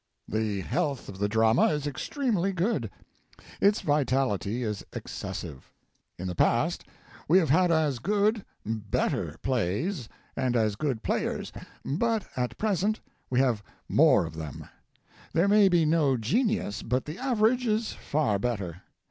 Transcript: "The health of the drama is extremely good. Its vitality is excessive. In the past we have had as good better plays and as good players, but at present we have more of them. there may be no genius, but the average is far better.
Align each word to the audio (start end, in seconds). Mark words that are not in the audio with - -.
"The 0.27 0.61
health 0.61 1.09
of 1.09 1.19
the 1.19 1.29
drama 1.29 1.67
is 1.67 1.85
extremely 1.85 2.53
good. 2.53 2.89
Its 3.61 3.81
vitality 3.81 4.63
is 4.63 4.83
excessive. 4.93 5.71
In 6.17 6.25
the 6.25 6.33
past 6.33 6.83
we 7.27 7.37
have 7.37 7.51
had 7.51 7.71
as 7.71 7.99
good 7.99 8.43
better 8.65 9.37
plays 9.43 10.09
and 10.35 10.55
as 10.55 10.75
good 10.75 11.03
players, 11.03 11.51
but 11.85 12.25
at 12.35 12.57
present 12.57 12.99
we 13.29 13.39
have 13.41 13.61
more 13.87 14.25
of 14.25 14.33
them. 14.37 14.67
there 15.33 15.47
may 15.47 15.69
be 15.69 15.85
no 15.85 16.17
genius, 16.17 16.81
but 16.81 17.05
the 17.05 17.19
average 17.19 17.67
is 17.67 17.93
far 17.93 18.39
better. 18.39 18.81